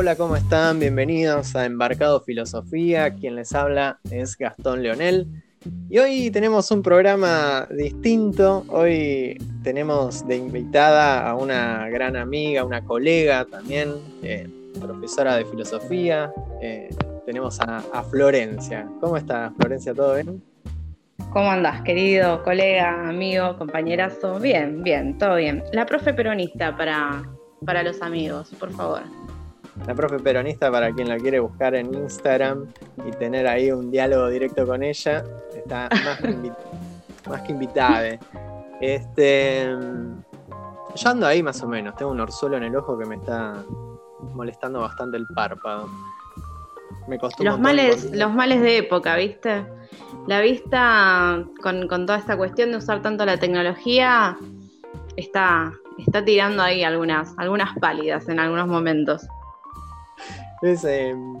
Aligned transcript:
Hola, 0.00 0.16
¿cómo 0.16 0.34
están? 0.34 0.80
Bienvenidos 0.80 1.54
a 1.54 1.66
Embarcado 1.66 2.22
Filosofía. 2.22 3.14
Quien 3.16 3.36
les 3.36 3.52
habla 3.52 4.00
es 4.10 4.34
Gastón 4.34 4.82
Leonel. 4.82 5.26
Y 5.90 5.98
hoy 5.98 6.30
tenemos 6.30 6.70
un 6.70 6.80
programa 6.80 7.68
distinto. 7.70 8.64
Hoy 8.68 9.36
tenemos 9.62 10.26
de 10.26 10.38
invitada 10.38 11.28
a 11.28 11.34
una 11.34 11.86
gran 11.90 12.16
amiga, 12.16 12.64
una 12.64 12.82
colega 12.82 13.44
también, 13.44 13.92
eh, 14.22 14.48
profesora 14.80 15.36
de 15.36 15.44
filosofía. 15.44 16.32
Eh, 16.62 16.88
tenemos 17.26 17.60
a, 17.60 18.02
Florencia. 18.04 18.88
¿Cómo 19.02 19.18
está 19.18 19.52
Florencia? 19.58 19.92
¿Todo 19.92 20.14
bien? 20.14 20.42
¿Cómo 21.30 21.50
andás, 21.50 21.82
querido 21.82 22.42
colega, 22.42 23.06
amigo, 23.06 23.58
compañerazo? 23.58 24.40
Bien, 24.40 24.82
bien, 24.82 25.18
todo 25.18 25.36
bien. 25.36 25.62
La 25.74 25.84
profe 25.84 26.14
peronista 26.14 26.74
para, 26.74 27.22
para 27.66 27.82
los 27.82 28.00
amigos, 28.00 28.50
por 28.58 28.72
favor 28.72 29.02
la 29.86 29.94
profe 29.94 30.18
peronista 30.18 30.70
para 30.70 30.92
quien 30.92 31.08
la 31.08 31.18
quiere 31.18 31.40
buscar 31.40 31.74
en 31.74 31.94
Instagram 31.94 32.66
y 33.06 33.10
tener 33.12 33.46
ahí 33.46 33.70
un 33.72 33.90
diálogo 33.90 34.28
directo 34.28 34.66
con 34.66 34.82
ella, 34.82 35.24
está 35.54 35.88
más 37.28 37.42
que, 37.42 37.52
invitada. 37.52 38.18
Este, 38.80 39.68
yo 40.94 41.08
ando 41.08 41.26
ahí 41.26 41.42
más 41.42 41.62
o 41.62 41.68
menos, 41.68 41.94
tengo 41.96 42.10
un 42.12 42.20
orzuelo 42.20 42.56
en 42.56 42.64
el 42.64 42.76
ojo 42.76 42.98
que 42.98 43.06
me 43.06 43.16
está 43.16 43.64
molestando 44.34 44.80
bastante 44.80 45.16
el 45.16 45.26
párpado. 45.34 45.88
Me 47.08 47.18
los 47.40 47.58
males, 47.58 48.10
los 48.12 48.32
males 48.32 48.60
de 48.60 48.78
época, 48.78 49.16
¿viste? 49.16 49.64
La 50.26 50.40
vista 50.40 51.44
con, 51.62 51.88
con, 51.88 52.06
toda 52.06 52.18
esta 52.18 52.36
cuestión 52.36 52.70
de 52.70 52.76
usar 52.76 53.02
tanto 53.02 53.24
la 53.24 53.38
tecnología 53.38 54.36
está, 55.16 55.72
está 55.98 56.24
tirando 56.24 56.62
ahí 56.62 56.84
algunas, 56.84 57.34
algunas 57.38 57.76
pálidas 57.78 58.28
en 58.28 58.38
algunos 58.38 58.68
momentos. 58.68 59.26
Es, 60.62 60.84
em, 60.84 61.40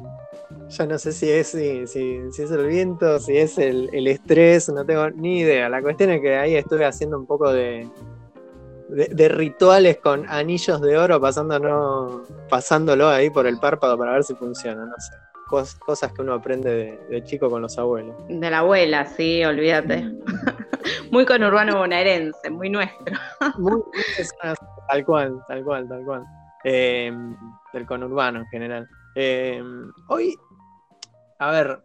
ya 0.68 0.86
no 0.86 0.98
sé 0.98 1.12
si 1.12 1.30
es, 1.30 1.48
si, 1.48 1.86
si, 1.86 2.42
es 2.42 2.50
el 2.50 2.66
viento, 2.66 3.18
si 3.18 3.36
es 3.36 3.58
el, 3.58 4.06
estrés, 4.06 4.68
no 4.70 4.84
tengo 4.84 5.10
ni 5.10 5.40
idea. 5.40 5.68
La 5.68 5.82
cuestión 5.82 6.10
es 6.10 6.20
que 6.20 6.36
ahí 6.36 6.56
estuve 6.56 6.86
haciendo 6.86 7.18
un 7.18 7.26
poco 7.26 7.52
de, 7.52 7.86
de, 8.88 9.28
rituales 9.28 9.98
con 9.98 10.28
anillos 10.28 10.80
de 10.80 10.96
oro 10.96 11.20
pasándolo, 11.20 12.22
pasándolo 12.48 13.08
ahí 13.08 13.30
por 13.30 13.46
el 13.46 13.58
párpado 13.58 13.98
para 13.98 14.12
ver 14.12 14.24
si 14.24 14.34
funciona, 14.34 14.86
no 14.86 14.94
sé. 14.98 15.12
cosas 15.80 16.12
que 16.12 16.22
uno 16.22 16.34
aprende 16.34 16.98
de, 17.08 17.24
chico 17.24 17.50
con 17.50 17.62
los 17.62 17.78
abuelos. 17.78 18.14
De 18.28 18.50
la 18.50 18.60
abuela, 18.60 19.04
sí, 19.04 19.44
olvídate. 19.44 20.10
muy 21.10 21.26
conurbano 21.26 21.78
bonaerense, 21.78 22.48
muy 22.48 22.70
nuestro. 22.70 23.16
muy, 23.58 23.82
tal 24.88 25.04
cual, 25.04 25.40
tal 25.46 25.64
cual, 25.64 25.88
tal 25.88 26.04
cual. 26.04 26.24
Em, 26.64 27.36
del 27.72 27.86
conurbano 27.86 28.40
en 28.40 28.46
general. 28.46 28.88
Em, 29.22 29.92
hoy, 30.08 30.34
a 31.38 31.50
ver, 31.50 31.82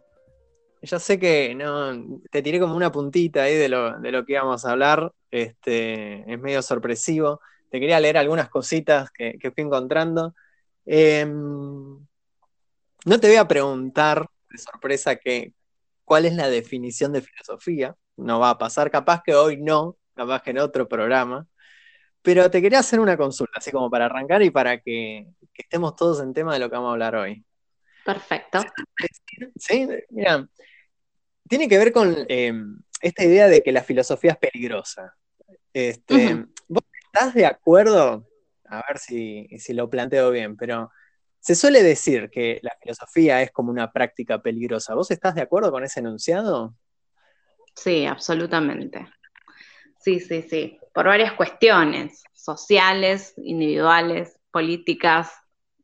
ya 0.80 0.98
sé 0.98 1.18
que 1.18 1.54
no, 1.54 2.20
te 2.30 2.40
tiré 2.40 2.58
como 2.58 2.74
una 2.74 2.90
puntita 2.90 3.42
ahí 3.42 3.56
de 3.56 3.68
lo, 3.68 4.24
que 4.24 4.32
íbamos 4.32 4.64
a 4.64 4.72
hablar. 4.72 5.12
Este, 5.30 6.32
es 6.32 6.40
medio 6.40 6.62
sorpresivo. 6.62 7.40
Te 7.70 7.78
quería 7.78 8.00
leer 8.00 8.16
algunas 8.16 8.48
cositas 8.48 9.10
que, 9.10 9.38
fui 9.54 9.64
encontrando. 9.64 10.34
Em, 10.86 11.98
no 13.04 13.20
te 13.20 13.28
voy 13.28 13.36
a 13.36 13.48
preguntar 13.48 14.26
de 14.50 14.58
sorpresa 14.58 15.16
que, 15.16 15.52
cuál 16.04 16.24
es 16.24 16.34
la 16.34 16.48
definición 16.48 17.12
de 17.12 17.20
filosofía. 17.20 17.96
No 18.16 18.40
va 18.40 18.50
a 18.50 18.58
pasar, 18.58 18.90
capaz 18.90 19.22
que 19.22 19.34
hoy 19.34 19.58
no, 19.58 19.98
capaz 20.14 20.42
que 20.42 20.52
en 20.52 20.58
otro 20.58 20.88
programa. 20.88 21.46
Pero 22.26 22.50
te 22.50 22.60
quería 22.60 22.80
hacer 22.80 22.98
una 22.98 23.16
consulta, 23.16 23.52
así 23.58 23.70
como 23.70 23.88
para 23.88 24.06
arrancar 24.06 24.42
y 24.42 24.50
para 24.50 24.80
que, 24.80 25.28
estemos 25.54 25.94
todos 25.94 26.20
en 26.20 26.34
tema 26.34 26.52
de 26.52 26.58
lo 26.58 26.68
que 26.68 26.74
vamos 26.74 26.88
a 26.88 26.92
hablar 26.94 27.14
hoy. 27.14 27.44
Perfecto. 28.04 28.64
Sí, 29.54 29.86
mira, 30.10 30.44
tiene 31.48 31.68
que 31.68 31.78
ver 31.78 31.92
con 31.92 32.26
em, 32.28 32.80
esta 33.00 33.22
idea 33.22 33.46
de 33.46 33.62
que 33.62 33.70
la 33.70 33.84
filosofía 33.84 34.32
es 34.32 34.38
peligrosa. 34.38 35.14
Este, 35.72 36.44
¿Vos 36.66 36.82
estás 37.04 37.32
de 37.32 37.46
acuerdo? 37.46 38.26
A 38.64 38.82
ver 38.88 38.98
si, 38.98 39.46
si 39.58 39.72
lo 39.72 39.88
planteo 39.88 40.32
bien, 40.32 40.56
pero 40.56 40.90
se 41.38 41.54
suele 41.54 41.84
decir 41.84 42.28
que 42.28 42.58
la 42.62 42.76
filosofía 42.82 43.40
es 43.40 43.52
como 43.52 43.70
una 43.70 43.92
práctica 43.92 44.42
peligrosa. 44.42 44.96
¿Vos 44.96 45.12
estás 45.12 45.36
de 45.36 45.42
acuerdo 45.42 45.70
con 45.70 45.84
ese 45.84 46.00
enunciado? 46.00 46.74
Sí, 47.76 48.04
absolutamente. 48.04 49.06
Sí, 50.00 50.18
sí, 50.20 50.42
sí, 50.42 50.78
por 50.96 51.04
varias 51.04 51.34
cuestiones 51.34 52.22
sociales, 52.32 53.34
individuales, 53.36 54.34
políticas. 54.50 55.30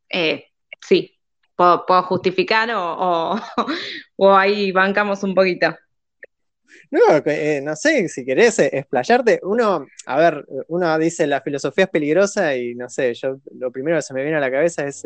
Eh, 0.09 0.47
sí, 0.81 1.19
puedo, 1.55 1.85
justificar 2.05 2.71
o, 2.75 3.39
o, 4.17 4.35
ahí 4.35 4.73
bancamos 4.73 5.23
un 5.23 5.35
poquito. 5.35 5.77
No, 6.91 7.01
eh, 7.27 7.61
no 7.63 7.77
sé, 7.77 8.09
si 8.09 8.25
querés 8.25 8.59
eh, 8.61 8.71
explayarte, 8.73 9.41
uno, 9.43 9.87
a 10.07 10.17
ver, 10.17 10.47
uno 10.69 10.99
dice 10.99 11.27
la 11.27 11.43
filosofía 11.43 11.85
es 11.85 11.91
peligrosa 11.91 12.57
y 12.57 12.75
no 12.75 12.89
sé, 12.89 13.13
yo 13.13 13.37
lo 13.55 13.71
primero 13.71 13.99
que 13.99 14.03
se 14.03 14.15
me 14.15 14.23
viene 14.23 14.39
a 14.39 14.41
la 14.41 14.51
cabeza 14.51 14.87
es, 14.87 15.05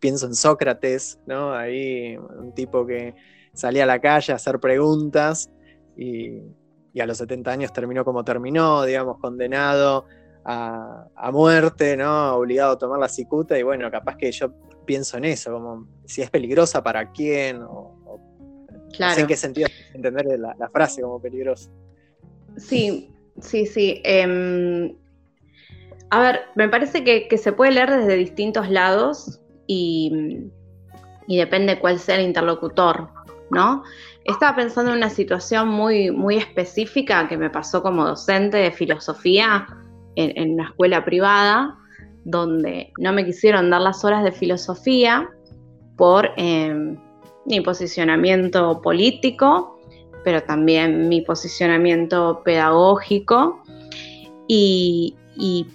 pienso 0.00 0.26
en 0.26 0.34
Sócrates, 0.34 1.20
¿no? 1.24 1.54
Ahí 1.54 2.16
un 2.16 2.52
tipo 2.52 2.84
que 2.84 3.14
salía 3.52 3.84
a 3.84 3.86
la 3.86 4.00
calle 4.00 4.32
a 4.32 4.36
hacer 4.36 4.58
preguntas 4.58 5.48
y 5.96 6.40
y 6.94 7.00
a 7.00 7.06
los 7.06 7.18
70 7.18 7.50
años 7.50 7.72
terminó 7.72 8.04
como 8.04 8.24
terminó, 8.24 8.84
digamos, 8.84 9.18
condenado 9.18 10.06
a, 10.44 11.30
muerte, 11.32 11.96
¿no? 11.96 12.36
Obligado 12.36 12.72
a 12.72 12.78
tomar 12.78 13.00
la 13.00 13.08
cicuta, 13.08 13.58
y 13.58 13.62
bueno, 13.62 13.90
capaz 13.90 14.16
que 14.16 14.30
yo 14.30 14.52
pienso 14.86 15.16
en 15.16 15.24
eso, 15.24 15.52
como 15.52 15.88
si 16.04 16.22
es 16.22 16.30
peligrosa 16.30 16.82
para 16.82 17.10
quién, 17.10 17.62
o, 17.62 18.20
no 18.98 19.10
sé 19.10 19.22
en 19.22 19.26
qué 19.26 19.36
sentido 19.36 19.68
entender 19.92 20.38
la, 20.38 20.70
frase 20.70 21.02
como 21.02 21.20
peligrosa. 21.20 21.68
Sí, 22.56 23.10
sí, 23.40 23.66
sí. 23.66 24.00
Em, 24.04 24.94
a 26.10 26.20
ver, 26.20 26.40
me 26.54 26.68
parece 26.68 27.02
que, 27.02 27.36
se 27.36 27.52
puede 27.52 27.72
leer 27.72 27.90
desde 27.90 28.14
distintos 28.16 28.70
lados 28.70 29.40
y, 29.66 30.46
y 31.26 31.38
depende 31.38 31.80
cuál 31.80 31.98
sea 31.98 32.16
el 32.16 32.26
interlocutor, 32.26 33.08
¿no? 33.50 33.82
Estaba 34.24 34.56
pensando 34.56 34.92
en 34.92 34.98
una 34.98 35.10
situación 35.10 35.68
muy, 35.68 36.10
muy 36.10 36.36
específica 36.36 37.28
que 37.28 37.36
me 37.36 37.50
pasó 37.50 37.82
como 37.82 38.06
docente 38.06 38.56
de 38.56 38.70
filosofía 38.70 39.66
en, 40.16 40.52
una 40.52 40.64
escuela 40.64 41.04
privada, 41.04 41.76
donde 42.24 42.92
no 42.98 43.12
me 43.12 43.24
quisieron 43.24 43.70
dar 43.70 43.82
las 43.82 44.04
horas 44.04 44.24
de 44.24 44.32
filosofía 44.32 45.28
por 45.96 46.30
em, 46.36 46.96
mi 47.46 47.60
posicionamiento 47.60 48.80
político, 48.80 49.78
pero 50.24 50.42
también 50.42 51.08
mi 51.08 51.20
posicionamiento 51.20 52.42
pedagógico. 52.44 53.62
Y, 54.48 55.16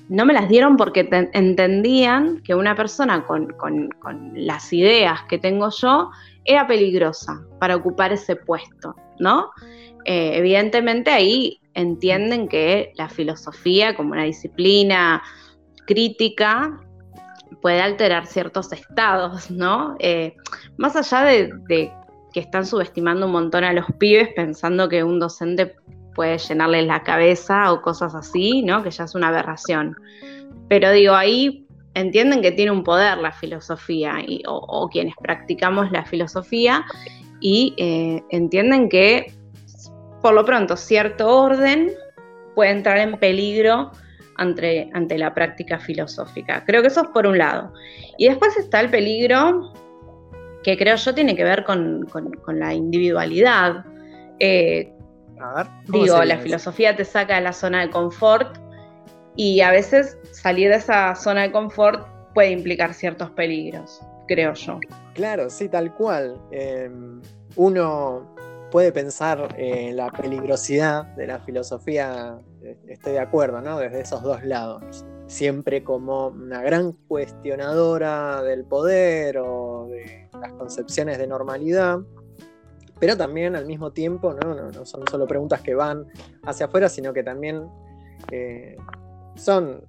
no 0.07 0.25
me 0.25 0.31
las 0.31 0.47
dieron 0.47 0.77
porque 0.77 1.09
entendían 1.33 2.41
que 2.43 2.55
una 2.55 2.75
persona 2.75 3.25
con, 3.25 3.53
las 4.33 4.71
ideas 4.71 5.23
que 5.27 5.37
tengo 5.37 5.69
yo 5.69 6.11
era 6.49 6.65
peligrosa 6.65 7.45
para 7.59 7.75
ocupar 7.75 8.11
ese 8.11 8.35
puesto, 8.35 8.95
¿no? 9.19 9.51
Eh, 10.03 10.31
evidentemente 10.33 11.11
ahí 11.11 11.61
entienden 11.75 12.47
que 12.47 12.91
la 12.95 13.07
filosofía 13.07 13.95
como 13.95 14.13
una 14.13 14.23
disciplina 14.23 15.21
crítica 15.85 16.79
puede 17.61 17.81
alterar 17.81 18.25
ciertos 18.25 18.73
estados, 18.73 19.51
¿no? 19.51 19.95
Eh, 19.99 20.35
más 20.77 20.95
allá 20.95 21.23
de, 21.23 21.51
que 22.33 22.39
están 22.39 22.65
subestimando 22.65 23.27
un 23.27 23.31
montón 23.33 23.63
a 23.63 23.71
los 23.71 23.85
pibes 23.99 24.29
pensando 24.35 24.89
que 24.89 25.03
un 25.03 25.19
docente 25.19 25.75
puede 26.15 26.39
llenarles 26.39 26.87
la 26.87 27.03
cabeza 27.03 27.71
o 27.71 27.83
cosas 27.83 28.15
así, 28.15 28.63
¿no? 28.63 28.81
Que 28.81 28.89
ya 28.89 29.03
es 29.03 29.13
una 29.13 29.27
aberración. 29.27 29.95
Pero 30.67 30.91
digo, 30.91 31.13
ahí 31.13 31.67
entienden 31.99 32.41
que 32.41 32.51
tiene 32.51 32.71
un 32.71 32.83
poder 32.83 33.17
la 33.17 33.31
filosofía 33.31 34.15
o, 34.47 34.89
quienes 34.91 35.15
practicamos 35.21 35.91
la 35.91 36.05
filosofía 36.05 36.85
y 37.41 37.73
eh, 37.77 38.23
entienden 38.29 38.89
que 38.89 39.33
por 40.21 40.33
lo 40.33 40.45
pronto 40.45 40.75
cierto 40.75 41.27
orden 41.27 41.91
puede 42.55 42.71
entrar 42.71 42.97
en 42.97 43.17
peligro 43.17 43.91
ante, 44.35 44.89
ante 44.93 45.17
la 45.17 45.33
práctica 45.33 45.79
filosófica. 45.79 46.63
Creo 46.65 46.81
que 46.81 46.87
eso 46.87 47.01
es 47.03 47.07
por 47.09 47.27
un 47.27 47.37
lado. 47.37 47.73
Y 48.17 48.27
después 48.27 48.57
está 48.57 48.79
el 48.81 48.89
peligro 48.89 49.73
que 50.63 50.77
creo 50.77 50.95
yo 50.95 51.13
tiene 51.13 51.35
que 51.35 51.43
ver 51.43 51.63
con, 51.63 52.05
la 52.47 52.73
individualidad. 52.73 53.85
Eh, 54.39 54.91
digo, 55.87 56.23
la 56.23 56.37
filosofía 56.37 56.95
te 56.95 57.05
saca 57.05 57.35
de 57.35 57.41
la 57.41 57.53
zona 57.53 57.81
de 57.81 57.89
confort 57.89 58.57
y 59.39 59.61
a 59.61 59.71
veces 59.71 60.17
salir 60.31 60.67
de 60.69 60.75
esa 60.75 61.15
zona 61.15 61.43
de 61.43 61.53
confort 61.53 62.05
puede 62.33 62.51
implicar 62.51 62.93
ciertos 62.93 63.29
peligros, 63.31 64.01
creo 64.27 64.53
yo. 64.53 64.81
Claro, 65.13 65.49
sí, 65.49 65.69
tal 65.69 65.95
cual. 65.95 66.37
Em, 66.51 67.21
uno 67.55 68.35
puede 68.69 68.91
pensar 68.91 69.55
en 69.57 69.95
la 69.95 70.11
peligrosidad 70.11 71.05
de 71.15 71.27
la 71.27 71.39
filosofía, 71.39 72.37
eh, 72.61 72.77
estoy 72.89 73.13
de 73.13 73.19
acuerdo, 73.19 73.61
¿no? 73.61 73.79
Desde 73.79 74.01
esos 74.01 74.21
dos 74.23 74.43
lados. 74.43 75.05
siempre 75.27 75.83
como 75.83 76.29
una 76.29 76.61
gran 76.63 76.91
cuestionadora 77.07 78.41
del 78.41 78.65
poder 78.65 79.37
o 79.37 79.87
de 79.89 80.27
las 80.41 80.51
concepciones 80.53 81.17
de 81.19 81.27
normalidad, 81.27 81.99
pero 82.99 83.15
también 83.15 83.55
al 83.55 83.67
mismo 83.67 83.91
tiempo 83.91 84.33
no, 84.33 84.85
son 84.85 85.07
solo 85.07 85.27
preguntas 85.27 85.61
que 85.61 85.75
van 85.75 86.07
hacia 86.43 86.65
afuera, 86.65 86.89
sino 86.89 87.13
que 87.13 87.21
también 87.21 87.69
eh, 88.31 88.75
son 89.39 89.81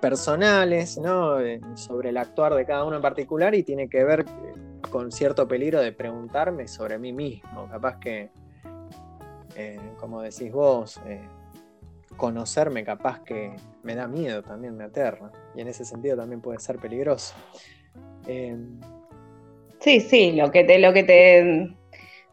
personales 0.00 0.98
¿no? 0.98 1.36
sobre 1.76 2.10
el 2.10 2.16
actuar 2.16 2.54
de 2.54 2.64
cada 2.64 2.84
uno 2.84 2.96
en 2.96 3.02
particular 3.02 3.54
y 3.54 3.62
tiene 3.62 3.88
que 3.88 4.04
ver 4.04 4.24
con 4.90 5.10
cierto 5.10 5.48
peligro 5.48 5.80
de 5.80 5.92
preguntarme 5.92 6.68
sobre 6.68 6.98
mí 6.98 7.12
mismo. 7.12 7.68
Capaz 7.68 7.98
que, 7.98 8.30
eh, 9.56 9.80
como 9.98 10.22
decís 10.22 10.52
vos, 10.52 11.00
eh, 11.06 11.20
conocerme 12.16 12.84
capaz 12.84 13.22
que 13.22 13.54
me 13.82 13.94
da 13.94 14.06
miedo 14.06 14.42
también, 14.42 14.76
me 14.76 14.84
aterra. 14.84 15.30
Y 15.54 15.60
en 15.60 15.68
ese 15.68 15.84
sentido 15.84 16.16
también 16.16 16.40
puede 16.40 16.60
ser 16.60 16.78
peligroso. 16.78 17.34
Em, 18.26 18.80
sí, 19.80 20.00
sí, 20.00 20.32
lo 20.32 20.50
que 20.50 20.64
te, 20.64 20.78
lo 20.78 20.92
que 20.92 21.04
te 21.04 21.76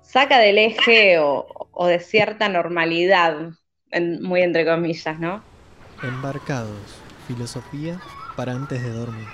saca 0.01 0.39
del 0.39 0.57
eje 0.57 1.17
o, 1.19 1.87
de 1.87 1.99
cierta 1.99 2.49
normalidad, 2.49 3.51
muy 4.21 4.41
entre 4.41 4.65
comillas, 4.65 5.19
¿no? 5.19 5.52
Embarcados, 6.03 7.01
filosofía 7.27 7.97
para 8.35 8.51
antes 8.51 8.83
de 8.83 8.89
dormir. 8.91 9.25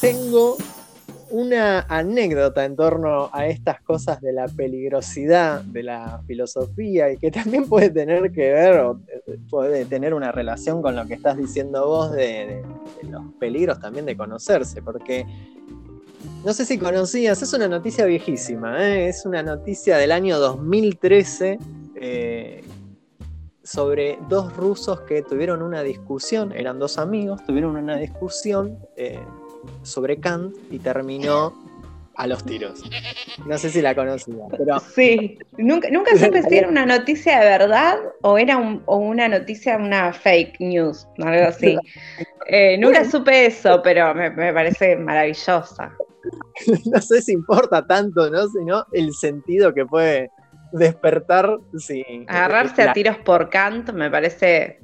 Tengo 0.00 0.56
una 1.30 1.80
anécdota 1.88 2.64
en 2.64 2.76
torno 2.76 3.30
a 3.32 3.46
estas 3.46 3.80
cosas 3.82 4.20
de 4.20 4.32
la 4.32 4.46
peligrosidad 4.46 5.62
de 5.62 5.82
la 5.82 6.20
filosofía 6.26 7.12
y 7.12 7.16
que 7.16 7.30
también 7.30 7.68
puede 7.68 7.90
tener 7.90 8.30
que 8.32 8.52
ver 8.52 8.80
o 8.80 9.00
puede 9.48 9.84
tener 9.84 10.14
una 10.14 10.32
relación 10.32 10.82
con 10.82 10.96
lo 10.96 11.06
que 11.06 11.14
estás 11.14 11.36
diciendo 11.36 11.86
vos 11.86 12.12
de, 12.12 12.62
los 13.08 13.22
peligros 13.38 13.80
también 13.80 14.06
de 14.06 14.16
conocerse, 14.16 14.82
porque 14.82 15.26
no 16.44 16.52
sé 16.52 16.64
si 16.64 16.78
conocías, 16.78 17.42
es 17.42 17.52
una 17.52 17.68
noticia 17.68 18.04
viejísima, 18.06 18.82
¿eh? 18.82 19.08
es 19.08 19.24
una 19.26 19.42
noticia 19.42 19.96
del 19.96 20.12
año 20.12 20.38
2013 20.38 21.58
eh, 21.96 22.64
sobre 23.62 24.18
dos 24.28 24.56
rusos 24.56 25.00
que 25.02 25.22
tuvieron 25.22 25.62
una 25.62 25.82
discusión, 25.82 26.52
eran 26.52 26.78
dos 26.78 26.98
amigos, 26.98 27.44
tuvieron 27.46 27.76
una 27.76 27.96
discusión. 27.96 28.78
Eh, 28.96 29.20
sobre 29.82 30.18
Kant 30.18 30.54
y 30.70 30.78
terminó 30.78 31.54
a 32.16 32.26
los 32.26 32.44
tiros. 32.44 32.82
No 33.46 33.56
sé 33.56 33.70
si 33.70 33.80
la 33.80 33.94
conocía, 33.94 34.44
pero... 34.50 34.78
Sí, 34.80 35.38
nunca, 35.56 35.88
nunca 35.90 36.16
supe 36.18 36.42
si 36.42 36.58
era 36.58 36.68
una 36.68 36.84
noticia 36.84 37.40
de 37.40 37.46
verdad 37.46 37.96
o 38.22 38.36
era 38.36 38.58
una 38.86 39.28
noticia, 39.28 39.76
una 39.76 40.12
fake 40.12 40.60
news, 40.60 41.06
algo 41.18 41.48
así. 41.48 41.76
Eh, 42.52 42.76
nunca 42.78 43.04
supe 43.04 43.46
eso, 43.46 43.80
pero 43.80 44.12
me, 44.12 44.52
parece 44.52 44.96
maravillosa. 44.96 45.92
No 46.92 47.00
sé 47.00 47.22
si 47.22 47.32
importa 47.32 47.86
tanto, 47.86 48.30
¿no? 48.30 48.48
Sino 48.48 48.84
el 48.92 49.12
sentido 49.14 49.72
que 49.74 49.86
puede 49.86 50.30
despertar. 50.72 51.58
Sí, 51.76 52.04
Agarrarse 52.28 52.82
a 52.82 52.92
tiros 52.92 53.18
por 53.18 53.48
Kant 53.50 53.90
me 53.92 54.10
parece 54.10 54.80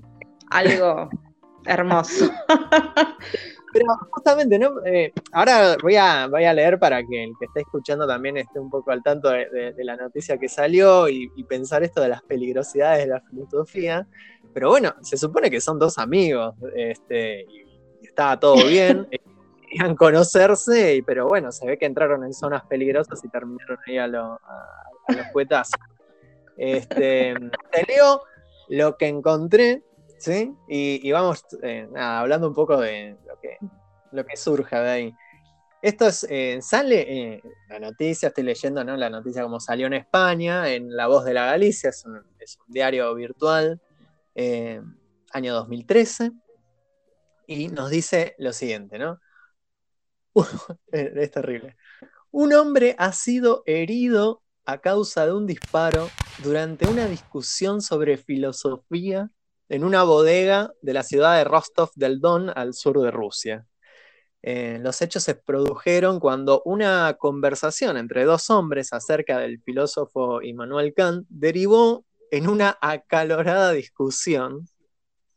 algo 0.50 1.08
hermoso. 1.64 2.30
Pero 3.72 3.86
justamente, 4.10 4.58
¿no? 4.58 4.84
Eh, 4.86 5.12
ahora 5.32 5.76
voy 5.82 5.96
a, 5.96 6.28
voy 6.28 6.44
a 6.44 6.54
leer 6.54 6.78
para 6.78 7.02
que 7.04 7.24
el 7.24 7.32
que 7.38 7.44
esté 7.44 7.60
escuchando 7.60 8.06
también 8.06 8.38
esté 8.38 8.58
un 8.58 8.70
poco 8.70 8.90
al 8.90 9.02
tanto 9.02 9.28
de, 9.28 9.74
la 9.78 9.96
noticia 9.96 10.38
que 10.38 10.48
salió 10.48 11.08
y, 11.08 11.28
pensar 11.48 11.82
esto 11.82 12.00
de 12.00 12.08
las 12.08 12.22
peligrosidades 12.22 13.04
de 13.04 13.10
la 13.10 13.20
filosofía. 13.20 14.06
Pero 14.54 14.70
bueno, 14.70 14.94
se 15.02 15.18
supone 15.18 15.50
que 15.50 15.60
son 15.60 15.78
dos 15.78 15.98
amigos 15.98 16.54
este, 16.74 17.42
y, 17.42 17.66
estaba 18.02 18.40
todo 18.40 18.66
bien. 18.66 19.06
Querían 19.76 19.96
conocerse, 19.96 21.02
pero 21.06 21.28
bueno, 21.28 21.52
se 21.52 21.66
ve 21.66 21.78
que 21.78 21.86
entraron 21.86 22.24
en 22.24 22.32
zonas 22.32 22.64
peligrosas 22.66 23.22
y 23.24 23.28
terminaron 23.28 23.78
ahí 23.86 23.98
a, 23.98 24.06
los 24.06 24.38
cuetazos. 25.32 25.80
Este, 26.56 27.34
te 27.70 27.82
leo 27.86 28.22
lo 28.68 28.96
que 28.96 29.08
encontré 29.08 29.82
¿sí? 30.18 30.54
Y, 30.68 31.10
vamos 31.12 31.44
eh, 31.62 31.88
hablando 31.96 32.48
un 32.48 32.54
poco 32.54 32.78
de 32.78 33.16
lo 33.26 33.38
que, 33.40 33.58
lo 34.12 34.24
que 34.24 34.36
surja 34.36 34.80
de 34.82 34.90
ahí. 34.90 35.14
Esto 35.82 36.06
es, 36.06 36.26
eh, 36.28 36.58
sale, 36.62 37.34
eh, 37.34 37.42
la 37.68 37.78
noticia, 37.78 38.28
estoy 38.28 38.44
leyendo 38.44 38.82
¿no? 38.82 38.96
la 38.96 39.10
noticia 39.10 39.42
como 39.42 39.60
salió 39.60 39.86
en 39.86 39.92
España, 39.92 40.68
en 40.68 40.96
La 40.96 41.06
Voz 41.06 41.24
de 41.24 41.34
la 41.34 41.46
Galicia, 41.46 41.90
es 41.90 42.04
un, 42.04 42.22
diario 42.66 43.14
virtual, 43.14 43.80
año 45.32 45.54
2013, 45.54 46.32
y 47.46 47.68
nos 47.68 47.90
dice 47.90 48.34
lo 48.38 48.52
siguiente, 48.52 48.98
¿no? 48.98 49.20
es 50.92 51.30
terrible. 51.30 51.76
Un 52.30 52.52
hombre 52.52 52.94
ha 52.98 53.12
sido 53.12 53.62
herido 53.66 54.42
a 54.64 54.78
causa 54.78 55.26
de 55.26 55.32
un 55.32 55.46
disparo 55.46 56.10
durante 56.42 56.86
una 56.86 57.06
discusión 57.06 57.80
sobre 57.80 58.16
filosofía 58.16 59.30
en 59.68 59.84
una 59.84 60.02
bodega 60.02 60.72
de 60.82 60.92
la 60.92 61.02
ciudad 61.02 61.36
de 61.36 61.44
Rostov 61.44 61.90
del 61.94 62.20
Don, 62.20 62.50
al 62.54 62.74
sur 62.74 63.00
de 63.00 63.10
Rusia. 63.10 63.66
Eh, 64.42 64.78
los 64.80 65.00
hechos 65.02 65.24
se 65.24 65.34
produjeron 65.34 66.20
cuando 66.20 66.62
una 66.64 67.16
conversación 67.18 67.96
entre 67.96 68.24
dos 68.24 68.48
hombres 68.50 68.92
acerca 68.92 69.38
del 69.38 69.60
filósofo 69.60 70.42
Immanuel 70.42 70.94
Kant 70.94 71.26
derivó 71.28 72.04
en 72.30 72.48
una 72.48 72.76
acalorada 72.80 73.72
discusión 73.72 74.68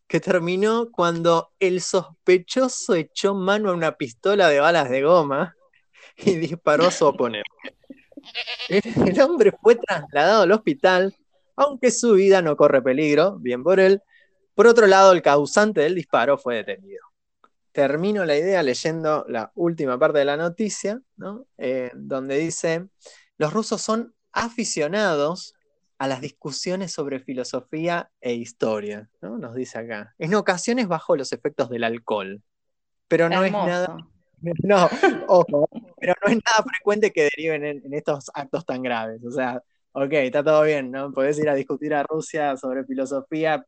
que 0.10 0.20
terminó 0.20 0.92
cuando 0.92 1.52
el 1.60 1.82
sospechoso 1.82 2.96
echó 2.96 3.36
mano 3.36 3.70
a 3.70 3.74
una 3.74 3.96
pistola 3.96 4.50
de 4.50 4.60
balas 4.60 4.90
de 4.90 5.04
goma 5.04 5.56
y 6.18 6.36
disparó 6.36 6.88
a 6.88 6.92
su 6.92 7.06
oponente. 7.06 7.48
El, 8.68 9.22
hombre 9.22 9.54
fue 9.62 9.76
trasladado 9.76 10.42
al 10.42 10.52
hospital, 10.52 11.16
aunque 11.56 11.92
su 11.92 12.14
vida 12.14 12.42
no 12.42 12.58
corre 12.58 12.82
peligro, 12.82 13.38
bien 13.38 13.64
por 13.64 13.80
él, 13.80 14.02
por 14.56 14.66
otro 14.66 14.88
lado, 14.88 15.14
el 15.14 15.22
causante 15.22 15.82
del 15.82 15.96
disparo 15.96 16.38
fue 16.38 16.56
detenido. 16.56 17.02
Termino 17.72 18.26
la 18.26 18.36
idea 18.36 18.64
leyendo 18.64 19.26
la 19.30 19.52
última 19.56 19.98
parte 20.00 20.20
de 20.20 20.26
la 20.26 20.38
noticia, 20.38 21.00
eh, 21.58 21.92
donde 21.94 22.38
dice, 22.40 22.88
los 23.38 23.54
rusos 23.54 23.82
son 23.82 24.14
aficionados 24.32 25.54
a 26.00 26.08
las 26.08 26.22
discusiones 26.22 26.94
sobre 26.94 27.20
filosofía 27.20 28.10
e 28.22 28.34
historia, 28.34 29.10
nos 29.22 29.54
dice 29.54 29.80
acá. 29.80 30.16
En 30.18 30.34
ocasiones 30.34 30.88
bajo 30.88 31.16
los 31.16 31.34
efectos 31.34 31.70
del 31.70 31.84
alcohol, 31.84 32.42
pero 33.08 33.30
no 33.30 33.44
es 33.44 33.52
nada... 33.52 33.98
No, 34.64 34.88
ojo, 35.28 35.68
pero 36.00 36.14
no 36.24 36.32
es 36.32 36.38
nada 36.38 36.64
frecuente 36.64 37.12
que 37.12 37.24
deriven 37.24 37.66
en, 37.66 37.94
estos 37.94 38.32
actos 38.34 38.66
tan 38.66 38.82
graves. 38.82 39.22
O 39.26 39.32
sea, 39.32 39.62
ok, 39.92 40.14
está 40.14 40.42
todo 40.42 40.64
bien, 40.64 40.92
¿no? 40.92 41.12
Podés 41.12 41.38
ir 41.40 41.50
a 41.50 41.56
discutir 41.56 41.94
a 41.94 42.04
Rusia 42.04 42.56
sobre 42.56 42.86
filosofía, 42.86 43.66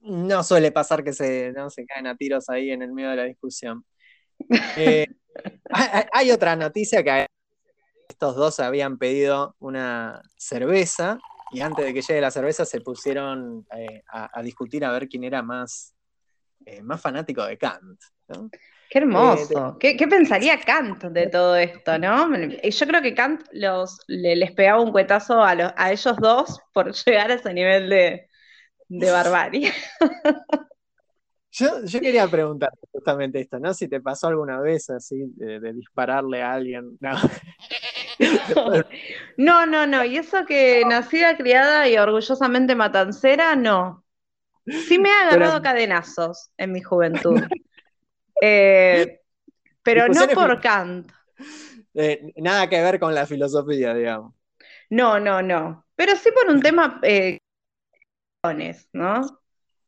no 0.00 0.42
suele 0.42 0.72
pasar 0.72 1.04
que 1.04 1.12
se, 1.12 1.52
se 1.68 1.84
caen 1.84 2.06
a 2.06 2.16
tiros 2.16 2.48
ahí 2.48 2.70
en 2.70 2.80
el 2.80 2.92
medio 2.92 3.10
de 3.10 3.16
la 3.16 3.24
discusión. 3.24 3.84
Eh, 4.76 5.06
hay, 6.12 6.30
otra 6.30 6.56
noticia 6.56 7.02
que 7.02 7.26
estos 8.08 8.36
dos 8.36 8.60
habían 8.60 8.98
pedido 8.98 9.56
una 9.58 10.22
cerveza 10.36 11.18
y 11.52 11.60
antes 11.60 11.84
de 11.84 11.94
que 11.94 12.02
llegue 12.02 12.20
la 12.20 12.30
cerveza 12.30 12.64
se 12.64 12.80
pusieron 12.80 13.66
eh, 13.76 14.02
a, 14.08 14.42
discutir 14.42 14.84
a 14.84 14.90
ver 14.90 15.08
quién 15.08 15.24
era 15.24 15.42
más, 15.42 15.94
eh, 16.64 16.82
más 16.82 17.00
fanático 17.00 17.44
de 17.44 17.56
Kant. 17.56 18.00
Qué 18.90 18.98
hermoso. 18.98 19.76
¿Qué, 19.78 19.96
pensaría 20.08 20.60
Kant 20.60 21.04
de 21.04 21.28
todo 21.28 21.56
esto, 21.56 21.98
no? 21.98 22.36
Yo 22.36 22.86
creo 22.86 23.02
que 23.02 23.14
Kant 23.14 23.42
los, 23.52 24.00
les 24.06 24.52
pegaba 24.52 24.80
un 24.80 24.92
cuetazo 24.92 25.42
a, 25.42 25.74
a 25.76 25.92
ellos 25.92 26.16
dos 26.16 26.60
por 26.72 26.92
llegar 27.06 27.30
a 27.30 27.34
ese 27.34 27.52
nivel 27.54 27.88
de, 27.88 28.28
de 28.88 29.10
barbarie. 29.10 29.72
Yo, 31.58 31.70
quería 32.00 32.28
preguntarte 32.28 32.86
justamente 32.92 33.40
esto, 33.40 33.58
¿no? 33.58 33.72
Si 33.72 33.88
te 33.88 34.02
pasó 34.02 34.26
alguna 34.26 34.60
vez 34.60 34.90
así 34.90 35.24
de, 35.36 35.72
dispararle 35.72 36.42
a 36.42 36.52
alguien. 36.52 36.98
No. 39.36 39.66
no, 39.66 39.86
no, 39.86 40.04
Y 40.04 40.16
eso 40.16 40.46
que 40.46 40.82
nacida, 40.88 41.36
criada 41.36 41.88
y 41.88 41.98
orgullosamente 41.98 42.74
matancera, 42.74 43.54
no. 43.54 44.04
Sí 44.66 44.98
me 44.98 45.10
ha 45.10 45.28
agarrado 45.28 45.62
cadenazos 45.62 46.50
en 46.56 46.72
mi 46.72 46.82
juventud. 46.82 47.40
Eh, 48.42 49.22
pero 49.82 50.08
no 50.08 50.28
por 50.28 50.60
Kant. 50.60 51.10
Eh, 51.94 52.34
nada 52.36 52.68
que 52.68 52.82
ver 52.82 53.00
con 53.00 53.14
la 53.14 53.24
filosofía, 53.24 53.94
digamos. 53.94 54.34
No, 54.90 55.18
no, 55.18 55.40
no. 55.40 55.86
Pero 55.96 56.14
sí 56.16 56.30
por 56.32 56.52
un 56.52 56.60
tema 56.60 57.00
eh, 57.02 57.38
¿no? 58.92 59.40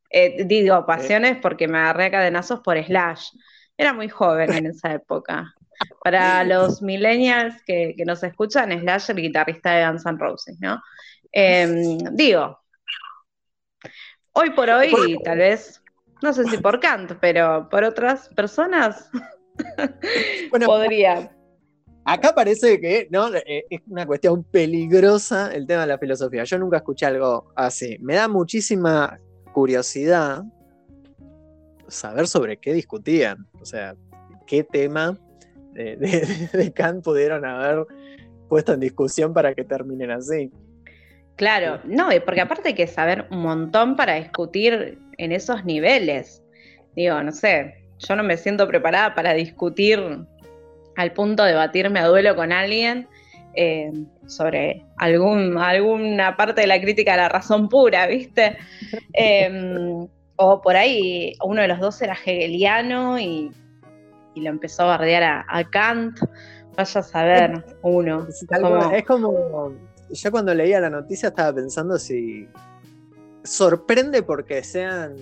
Eh, 0.09 0.43
digo, 0.45 0.85
pasiones 0.85 1.37
porque 1.41 1.67
me 1.67 1.77
agarré 1.77 2.05
a 2.05 2.11
cadenazos 2.11 2.61
por 2.61 2.83
Slash. 2.83 3.29
Era 3.77 3.93
muy 3.93 4.09
joven 4.09 4.51
en 4.53 4.65
esa 4.67 4.93
época. 4.93 5.53
Para 6.03 6.43
los 6.43 6.81
millennials 6.81 7.61
que, 7.63 7.95
nos 8.05 8.23
escuchan, 8.23 8.77
Slash, 8.79 9.11
el 9.11 9.17
guitarrista 9.17 9.71
de 9.71 9.87
Guns 9.87 10.05
N' 10.05 10.17
Roses, 10.17 10.57
¿no? 10.59 10.81
Em, 11.31 11.97
digo, 12.13 12.59
hoy 14.33 14.49
por 14.51 14.69
hoy, 14.69 15.19
tal 15.23 15.37
vez, 15.37 15.81
no 16.21 16.33
sé 16.33 16.43
si 16.45 16.57
por 16.57 16.79
Kant, 16.79 17.13
pero 17.21 17.67
por 17.69 17.83
otras 17.83 18.29
personas 18.29 19.09
podría. 20.65 21.31
Acá 22.05 22.33
parece 22.33 22.79
que 22.79 23.07
¿no? 23.11 23.33
Eh, 23.35 23.65
es 23.69 23.81
una 23.87 24.05
cuestión 24.05 24.43
peligrosa 24.43 25.53
el 25.53 25.67
tema 25.67 25.81
de 25.81 25.87
la 25.87 25.97
filosofía. 25.97 26.43
Yo 26.43 26.57
nunca 26.57 26.77
escuché 26.77 27.05
algo 27.05 27.51
así. 27.55 27.97
Me 27.99 28.15
da 28.15 28.27
muchísima 28.27 29.19
curiosidad 29.53 30.43
saber 31.87 32.27
sobre 32.27 32.57
qué 32.57 32.73
discutían. 32.73 33.47
O 33.61 33.65
sea, 33.65 33.95
qué 34.47 34.63
tema 34.63 35.17
de, 35.79 36.71
Kant 36.75 37.03
pudieron 37.03 37.45
haber 37.45 37.85
puesto 38.47 38.73
en 38.73 38.79
discusión 38.79 39.33
para 39.33 39.53
que 39.53 39.63
terminen 39.63 40.11
así. 40.11 40.51
Claro, 41.35 41.79
no, 41.85 42.09
porque 42.25 42.41
aparte 42.41 42.69
hay 42.69 42.75
que 42.75 42.87
saber 42.87 43.25
un 43.31 43.41
montón 43.41 43.95
para 43.95 44.15
discutir 44.15 44.99
en 45.17 45.31
esos 45.31 45.63
niveles. 45.63 46.43
Digo, 46.95 47.21
no 47.23 47.31
sé, 47.31 47.85
yo 47.99 48.15
no 48.15 48.23
me 48.23 48.35
siento 48.35 48.67
preparada 48.67 49.15
para 49.15 49.33
discutir 49.33 49.99
al 50.97 51.13
punto 51.13 51.43
de 51.43 51.53
batirme 51.53 51.99
a 51.99 52.07
duelo 52.07 52.35
con 52.35 52.51
alguien 52.51 53.07
eh, 53.55 53.91
sobre 54.27 54.83
algún, 54.97 55.57
alguna 55.57 56.35
parte 56.35 56.61
de 56.61 56.67
la 56.67 56.81
crítica 56.81 57.13
a 57.13 57.17
la 57.17 57.29
razón 57.29 57.69
pura, 57.69 58.05
¿viste? 58.07 58.57
Em, 59.13 60.07
o 60.35 60.61
por 60.61 60.75
ahí 60.75 61.33
uno 61.43 61.61
de 61.61 61.67
los 61.67 61.79
dos 61.79 62.01
era 62.01 62.13
hegeliano 62.13 63.19
y, 63.19 63.51
lo 64.35 64.49
empezó 64.49 64.83
a 64.83 64.97
bardear 64.97 65.45
a, 65.47 65.69
Kant. 65.69 66.19
Vaya 66.75 66.99
a 66.99 67.03
saber 67.03 67.65
uno. 67.81 68.27
Es 68.93 69.05
como, 69.05 69.73
yo 70.09 70.31
cuando 70.31 70.53
leía 70.53 70.79
la 70.79 70.89
noticia 70.89 71.29
estaba 71.29 71.53
pensando 71.53 71.97
si 71.97 72.47
sorprende 73.43 74.23
porque 74.23 74.63
sean 74.63 75.15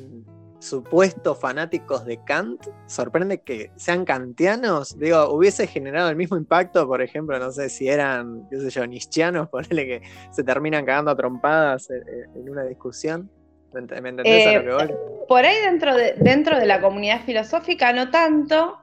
supuestos 0.60 1.40
fanáticos 1.40 2.06
de 2.06 2.24
Kant, 2.24 2.66
sorprende 2.88 3.42
que 3.42 3.72
sean 3.76 4.06
kantianos. 4.06 4.98
Digo, 4.98 5.30
hubiese 5.30 5.68
generado 5.68 6.10
el 6.10 6.16
mismo 6.16 6.38
impacto, 6.38 6.88
por 6.88 7.02
ejemplo, 7.02 7.38
no 7.40 7.52
sé 7.52 7.70
si 7.70 7.88
eran, 7.88 8.48
qué 8.50 8.60
sé 8.60 8.70
yo, 8.70 8.88
nichianos, 8.88 9.50
ponele 9.52 9.86
que 9.86 10.02
se 10.32 10.44
terminan 10.44 10.86
cagando 10.86 11.12
a 11.12 11.16
trompadas 11.16 11.90
en, 11.90 12.50
una 12.50 12.64
discusión. 12.64 13.30
¿Me, 13.74 13.80
entendés 13.80 14.48
a 14.48 14.54
lo 14.54 14.64
que 14.64 14.74
voy? 14.74 14.96
Por 15.28 15.46
ahí 15.46 15.56
dentro 15.62 15.96
de, 15.96 16.14
dentro 16.20 16.60
de 16.60 16.66
la 16.66 16.82
comunidad 16.82 17.22
filosófica 17.26 17.92
no 17.94 18.10
tanto, 18.10 18.78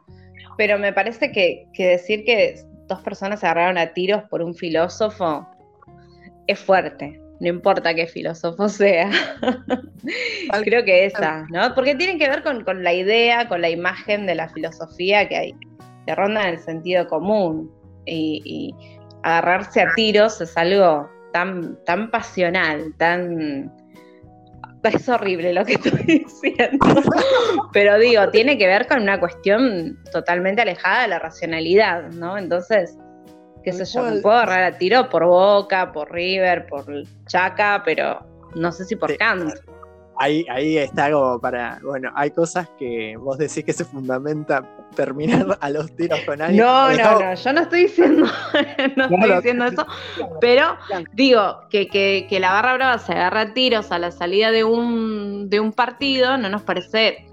pero 0.56 0.78
me 0.78 0.92
parece 0.92 1.32
que, 1.32 1.66
que 1.72 1.88
decir 1.88 2.24
que 2.24 2.60
dos 2.86 3.00
personas 3.00 3.40
se 3.40 3.46
agarraron 3.46 3.78
a 3.78 3.92
tiros 3.92 4.22
por 4.24 4.42
un 4.42 4.54
filósofo 4.54 5.48
es 6.46 6.58
fuerte 6.58 7.20
no 7.40 7.48
importa 7.48 7.94
qué 7.94 8.06
filósofo 8.06 8.68
sea. 8.68 9.10
Creo 10.64 10.84
que 10.84 11.06
esa, 11.06 11.46
¿no? 11.50 11.74
Porque 11.74 11.94
tiene 11.94 12.18
que 12.18 12.28
ver 12.28 12.42
con, 12.42 12.82
la 12.82 12.92
idea, 12.92 13.48
con 13.48 13.60
la 13.60 13.70
imagen 13.70 14.26
de 14.26 14.34
la 14.34 14.48
filosofía 14.48 15.28
que 15.28 15.36
hay, 15.36 15.54
que 16.06 16.14
ronda 16.14 16.42
en 16.42 16.54
el 16.54 16.58
sentido 16.58 17.06
común. 17.08 17.70
Y, 18.06 18.74
agarrarse 19.22 19.80
a 19.80 19.94
tiros 19.94 20.38
es 20.42 20.54
algo 20.56 21.08
tan, 21.32 21.82
tan 21.84 22.10
pasional, 22.10 22.94
tan... 22.98 23.72
Es 24.84 25.08
horrible 25.08 25.52
lo 25.52 25.64
que 25.64 25.74
estoy 25.82 26.02
diciendo. 26.04 27.02
Pero 27.72 27.98
digo, 27.98 28.30
tiene 28.30 28.58
que 28.58 28.66
ver 28.66 28.86
con 28.86 29.02
una 29.02 29.18
cuestión 29.18 29.98
totalmente 30.12 30.62
alejada 30.62 31.02
de 31.02 31.08
la 31.08 31.18
racionalidad, 31.18 32.10
¿no? 32.10 32.36
Entonces, 32.36 32.96
qué 33.62 33.72
sé 33.72 33.84
yo, 33.86 34.02
me 34.02 34.20
puedo 34.20 34.36
agarrar 34.36 34.64
a 34.64 34.78
tiro 34.78 35.08
por 35.08 35.24
Boca, 35.24 35.90
por 35.92 36.12
River, 36.12 36.66
por 36.66 36.84
Chaca, 37.26 37.82
pero 37.84 38.20
no 38.54 38.70
sé 38.72 38.84
si 38.84 38.96
por 38.96 39.16
Kant. 39.16 39.54
Ahí, 40.18 40.46
ahí 40.48 40.78
está 40.78 41.06
algo 41.06 41.40
para, 41.40 41.78
bueno, 41.82 42.10
hay 42.14 42.30
cosas 42.30 42.68
que 42.78 43.16
vos 43.16 43.38
decís 43.38 43.64
que 43.64 43.72
se 43.72 43.84
fundamenta 43.84 44.62
terminar 44.94 45.58
a 45.60 45.70
los 45.70 45.94
tiros 45.96 46.20
con 46.20 46.40
alguien. 46.40 46.64
No, 46.64 46.90
no, 46.92 47.20
no, 47.20 47.34
yo 47.34 47.52
no 47.52 47.60
estoy 47.60 47.82
diciendo, 47.82 48.26
no 48.96 49.04
estoy 49.04 49.34
diciendo 49.36 49.64
eso, 49.64 49.86
pero 50.40 50.76
digo 51.12 51.60
que, 51.70 51.88
que, 51.88 52.26
que 52.28 52.40
la 52.40 52.52
barra 52.52 52.74
brava 52.74 52.98
se 52.98 53.12
agarra 53.12 53.40
a 53.40 53.54
tiros 53.54 53.90
a 53.90 53.98
la 53.98 54.10
salida 54.10 54.50
de 54.50 54.64
un, 54.64 55.50
de 55.50 55.60
un 55.60 55.72
partido, 55.72 56.36
no 56.38 56.48
nos 56.48 56.62
parece 56.62 57.26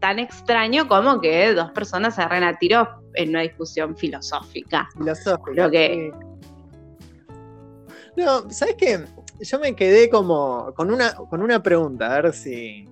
tan, 0.00 0.18
extraño 0.18 0.88
como 0.88 1.20
que 1.20 1.54
dos 1.54 1.70
personas 1.70 2.16
se 2.16 2.22
agarren 2.22 2.44
a 2.44 2.58
tiros 2.58 2.88
en 3.14 3.30
una 3.30 3.42
discusión 3.42 3.96
filosófica. 3.96 4.88
Filosófica. 4.98 5.70
que... 5.70 6.12
No, 8.16 8.50
¿sabes 8.50 8.74
qué? 8.76 9.04
Yo 9.40 9.58
me 9.58 9.74
quedé 9.74 10.08
como 10.08 10.72
con 10.74 10.90
una, 10.90 11.14
con 11.14 11.42
una 11.42 11.62
pregunta, 11.62 12.14
a 12.14 12.20
ver 12.20 12.32
si, 12.32 12.88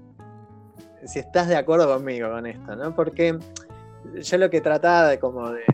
si 1.06 1.18
estás 1.20 1.48
de 1.48 1.56
acuerdo 1.56 1.92
conmigo 1.92 2.30
con 2.30 2.46
esto, 2.46 2.76
¿no? 2.76 2.94
Porque 2.94 3.38
yo 4.14 4.38
lo 4.38 4.50
que 4.50 4.60
trataba 4.60 5.08
de 5.08 5.18
como 5.18 5.50
de, 5.50 5.64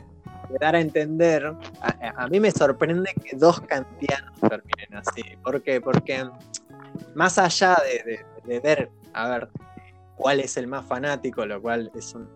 dar 0.61 0.77
a 0.77 0.81
entender, 0.81 1.55
a, 1.81 2.27
mí 2.29 2.41
me 2.41 2.51
sorprende 2.51 3.15
que 3.23 3.37
dos 3.37 3.61
kantianos 3.63 4.39
terminen 4.41 4.95
así. 4.95 5.23
¿Por 5.43 5.63
qué? 5.63 5.81
Porque 5.81 6.29
más 7.15 7.39
allá 7.39 7.77
de 7.85 8.61
ver, 8.61 8.91
a 9.13 9.29
ver, 9.29 9.49
cuál 10.17 10.41
es 10.41 10.57
el 10.57 10.67
más 10.67 10.87
fanático, 10.87 11.47
lo 11.47 11.63
cual 11.63 11.91
es 11.95 12.15
un... 12.15 12.29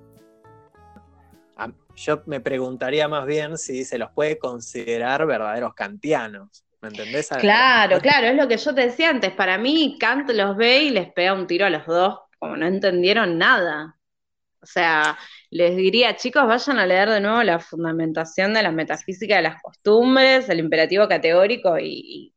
Yo 1.94 2.22
me 2.24 2.40
preguntaría 2.40 3.06
más 3.06 3.26
bien 3.26 3.58
si 3.58 3.84
se 3.84 3.98
los 3.98 4.10
puede 4.12 4.38
considerar 4.38 5.26
verdaderos 5.26 5.74
kantianos. 5.74 6.64
¿Me 6.82 6.88
entendés? 6.88 7.28
Claro, 7.38 8.00
claro, 8.00 8.26
es 8.26 8.34
lo 8.34 8.48
que 8.48 8.56
yo 8.56 8.74
te 8.74 8.82
decía 8.82 9.10
antes. 9.10 9.32
Para 9.32 9.56
mí, 9.56 9.96
Kant 10.00 10.28
los 10.30 10.56
ve 10.56 10.82
y 10.82 10.90
les 10.90 11.12
pega 11.12 11.32
un 11.32 11.46
tiro 11.46 11.64
a 11.64 11.70
los 11.70 11.86
dos, 11.86 12.18
como 12.40 12.56
no 12.56 12.66
entendieron 12.66 13.38
nada. 13.38 13.96
O 14.60 14.66
sea, 14.66 15.16
les 15.50 15.76
diría, 15.76 16.16
chicos, 16.16 16.46
vayan 16.46 16.78
a 16.78 16.86
leer 16.86 17.08
de 17.10 17.20
nuevo 17.20 17.42
la 17.44 17.60
fundamentación 17.60 18.52
de 18.52 18.62
la 18.64 18.72
metafísica 18.72 19.36
de 19.36 19.42
las 19.42 19.62
costumbres, 19.62 20.48
el 20.48 20.58
imperativo 20.58 21.06
categórico 21.06 21.78
y 21.78 22.34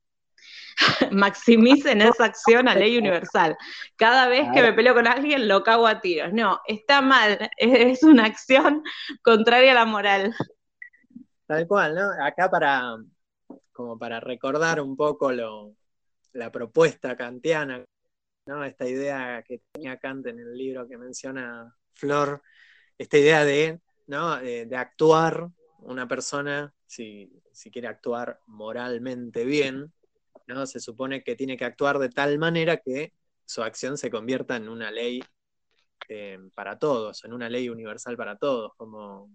maximicen 1.11 2.01
esa 2.01 2.25
acción 2.25 2.67
a 2.67 2.75
ley 2.75 2.97
universal. 2.97 3.57
Cada 3.95 4.27
vez 4.27 4.47
que 4.53 4.61
me 4.61 4.73
peleo 4.73 4.93
con 4.93 5.07
alguien 5.07 5.47
lo 5.47 5.63
cago 5.63 5.87
a 5.87 6.01
tiros. 6.01 6.33
No, 6.33 6.61
está 6.67 7.01
mal, 7.01 7.49
es 7.57 8.03
una 8.03 8.25
acción 8.25 8.83
contraria 9.23 9.71
a 9.71 9.75
la 9.75 9.85
moral. 9.85 10.35
Tal 11.47 11.67
cual, 11.67 11.95
¿no? 11.95 12.09
Acá 12.23 12.49
para, 12.49 12.97
como 13.75 13.99
para 13.99 14.21
recordar 14.21 14.79
un 14.79 14.95
poco 14.95 15.33
la 15.33 16.49
propuesta 16.49 17.17
kantiana, 17.17 17.83
¿no? 18.45 18.63
Esta 18.63 18.87
idea 18.87 19.43
que 19.43 19.61
tenía 19.73 19.99
Kant 19.99 20.25
en 20.27 20.39
el 20.39 20.57
libro 20.57 20.87
que 20.87 20.97
menciona 20.97 21.75
Flor, 21.93 22.41
esta 22.97 23.17
idea 23.17 23.43
de, 23.43 23.81
¿no? 24.07 24.37
de, 24.37 24.75
actuar 24.77 25.49
una 25.79 26.07
persona, 26.07 26.73
si, 26.87 27.29
si, 27.51 27.69
quiere 27.69 27.89
actuar 27.89 28.39
moralmente 28.47 29.43
bien, 29.43 29.91
¿no? 30.47 30.65
Se 30.65 30.79
supone 30.79 31.21
que 31.21 31.35
tiene 31.35 31.57
que 31.57 31.65
actuar 31.65 31.99
de 31.99 32.09
tal 32.09 32.39
manera 32.39 32.77
que 32.77 33.11
su 33.43 33.61
acción 33.61 33.97
se 33.97 34.09
convierta 34.09 34.55
en 34.55 34.69
una 34.69 34.89
ley 34.89 35.21
eh, 36.07 36.39
para 36.53 36.79
todos, 36.79 37.25
en 37.25 37.33
una 37.33 37.49
ley 37.49 37.67
universal 37.67 38.15
para 38.15 38.37
todos, 38.37 38.73
como, 38.77 39.29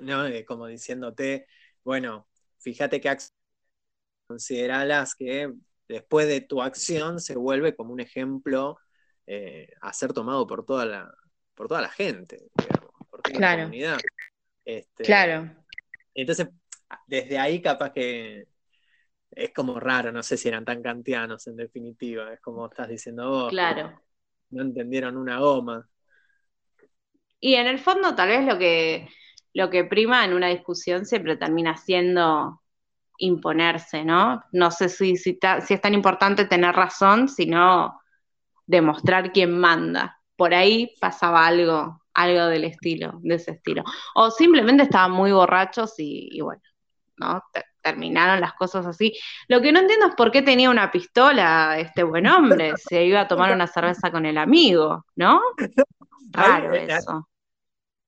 ¿no? 0.00 0.26
Eh, 0.26 0.44
como 0.44 0.68
diciéndote, 0.68 1.48
bueno, 1.82 2.29
fíjate 2.60 3.00
que 3.00 3.16
consideralas 4.26 5.14
que 5.14 5.52
después 5.88 6.28
de 6.28 6.40
tu 6.40 6.62
acción 6.62 7.20
se 7.20 7.36
vuelve 7.36 7.74
como 7.74 7.92
un 7.92 8.00
ejemplo 8.00 8.78
eh, 9.26 9.72
a 9.80 9.92
ser 9.92 10.12
tomado 10.12 10.46
por 10.46 10.64
toda 10.64 10.86
la, 10.86 11.14
por 11.54 11.68
toda 11.68 11.82
la 11.82 11.88
gente, 11.88 12.48
por 13.10 13.22
toda 13.22 13.40
la 13.40 13.56
comunidad. 13.56 13.98
Este, 14.64 15.04
claro. 15.04 15.50
Entonces, 16.14 16.48
desde 17.06 17.38
ahí 17.38 17.60
capaz 17.60 17.92
que 17.92 18.46
es 19.30 19.52
como 19.52 19.78
raro, 19.78 20.12
no 20.12 20.22
sé 20.22 20.36
si 20.36 20.48
eran 20.48 20.64
tan 20.64 20.82
kantianos 20.82 21.46
en 21.46 21.56
definitiva, 21.56 22.32
es 22.32 22.40
como 22.40 22.66
estás 22.66 22.88
diciendo 22.88 23.28
vos. 23.28 23.50
Claro. 23.50 24.00
No 24.50 24.62
entendieron 24.62 25.16
una 25.16 25.38
goma. 25.38 25.88
Y 27.38 27.54
en 27.54 27.66
el 27.66 27.78
fondo 27.78 28.14
tal 28.14 28.28
vez 28.28 28.44
lo 28.44 28.58
que, 28.58 29.08
lo 29.52 29.70
que 29.70 29.84
prima 29.84 30.24
en 30.24 30.32
una 30.32 30.48
discusión 30.48 31.06
siempre 31.06 31.36
termina 31.36 31.76
siendo 31.76 32.60
imponerse, 33.18 34.04
¿no? 34.04 34.42
No 34.52 34.70
sé 34.70 34.88
si, 34.88 35.16
si, 35.16 35.38
si 35.66 35.74
es 35.74 35.80
tan 35.80 35.94
importante 35.94 36.46
tener 36.46 36.74
razón, 36.74 37.28
sino 37.28 38.00
demostrar 38.66 39.32
quién 39.32 39.58
manda. 39.58 40.18
Por 40.36 40.54
ahí 40.54 40.94
pasaba 41.00 41.46
algo, 41.46 42.00
algo 42.14 42.46
del 42.46 42.64
estilo, 42.64 43.18
de 43.22 43.34
ese 43.34 43.52
estilo. 43.52 43.84
O 44.14 44.30
simplemente 44.30 44.84
estaban 44.84 45.10
muy 45.12 45.32
borrachos 45.32 45.98
y, 45.98 46.28
y 46.32 46.40
bueno, 46.40 46.62
¿no? 47.16 47.42
terminaron 47.82 48.40
las 48.40 48.54
cosas 48.54 48.86
así. 48.86 49.12
Lo 49.48 49.60
que 49.60 49.72
no 49.72 49.80
entiendo 49.80 50.08
es 50.08 50.14
por 50.14 50.30
qué 50.30 50.42
tenía 50.42 50.70
una 50.70 50.90
pistola 50.90 51.78
este 51.78 52.02
buen 52.02 52.26
hombre, 52.26 52.74
se 52.76 53.04
iba 53.04 53.20
a 53.22 53.28
tomar 53.28 53.52
una 53.52 53.66
cerveza 53.66 54.10
con 54.10 54.26
el 54.26 54.38
amigo, 54.38 55.06
¿no? 55.16 55.40
Raro 56.30 56.74
eso. 56.74 57.29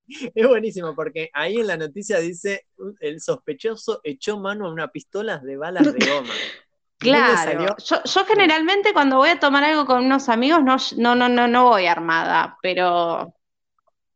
Es 0.34 0.46
buenísimo 0.46 0.94
porque 0.94 1.30
ahí 1.32 1.56
en 1.56 1.66
la 1.66 1.76
noticia 1.76 2.18
dice 2.18 2.66
el 3.00 3.20
sospechoso 3.20 4.00
echó 4.04 4.38
mano 4.38 4.66
a 4.66 4.72
una 4.72 4.88
pistola 4.88 5.38
de 5.38 5.56
balas 5.56 5.92
de 5.92 6.06
goma. 6.06 6.32
Claro, 6.98 7.74
yo, 7.84 8.00
yo, 8.04 8.24
generalmente 8.26 8.92
cuando 8.92 9.16
voy 9.16 9.30
a 9.30 9.40
tomar 9.40 9.64
algo 9.64 9.86
con 9.86 10.04
unos 10.04 10.28
amigos 10.28 10.62
no, 10.62 10.76
no, 10.98 11.16
no, 11.16 11.28
no, 11.28 11.48
no 11.48 11.64
voy 11.64 11.86
armada, 11.86 12.56
pero 12.62 13.34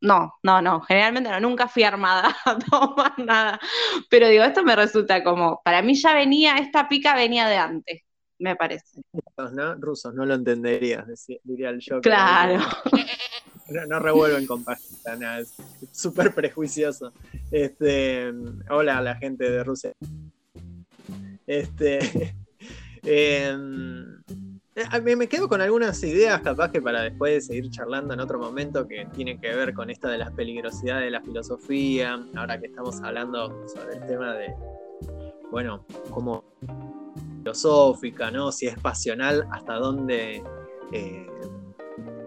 no, 0.01 0.35
no, 0.43 0.63
no, 0.63 0.81
generalmente 0.83 1.31
no, 1.31 1.41
nunca 1.41 1.67
fui 1.67 1.83
armada 1.83 2.37
a 2.45 2.59
tomar 2.59 3.19
nada. 3.19 3.59
Pero 4.09 4.29
digo, 4.29 4.45
esto 4.45 4.63
me 4.63 4.77
resulta 4.77 5.25
como, 5.25 5.61
para 5.65 5.83
mí 5.83 5.95
ya 5.95 6.15
venía, 6.15 6.59
esta 6.59 6.89
pica 6.89 7.17
venía 7.17 7.49
de 7.49 7.57
antes, 7.57 8.03
me 8.39 8.55
parece. 8.55 9.03
¿no? 9.53 9.75
Rusos, 9.75 10.15
no 10.15 10.25
lo 10.25 10.35
entenderías, 10.35 11.07
diría 11.43 11.71
el 11.71 11.81
yo. 11.81 12.01
Claro. 12.01 12.61
No, 13.69 13.99
revuelven 13.99 14.47
con 14.47 14.65
nada, 15.19 15.41
es 15.41 15.55
súper 15.91 16.33
prejuicioso. 16.35 17.13
Este, 17.51 18.33
hola 18.71 18.99
a 18.99 19.03
la 19.03 19.17
gente 19.17 19.51
de 19.51 19.65
Rusia. 19.65 19.93
Este, 21.47 21.99
em, 23.03 24.23
eh, 24.77 25.17
me 25.17 25.29
quedo 25.29 25.49
con 25.49 25.61
algunas 25.61 26.01
ideas, 26.05 26.41
capaz 26.43 26.71
que 26.71 26.81
para 26.81 27.03
después 27.03 27.47
seguir 27.47 27.69
charlando 27.71 28.15
en 28.15 28.21
otro 28.21 28.39
momento, 28.39 28.87
que 28.87 29.07
tienen 29.15 29.41
que 29.41 29.55
ver 29.55 29.75
con 29.75 29.91
esta 29.91 30.11
de 30.11 30.19
las 30.19 30.31
peligrosidades 30.33 31.07
de 31.07 31.11
la 31.11 31.23
filosofía, 31.23 32.25
ahora 32.37 32.61
que 32.61 32.67
estamos 32.67 33.01
hablando 33.03 33.67
sobre 33.69 33.97
el 33.97 34.07
tema 34.07 34.35
de, 34.35 34.55
bueno, 35.51 35.85
como 36.11 36.45
filosófica, 37.39 38.31
¿no? 38.31 38.53
Si 38.53 38.67
es 38.67 38.79
pasional, 38.79 39.49
hasta 39.51 39.75
dónde 39.75 40.43
eh, 40.93 41.27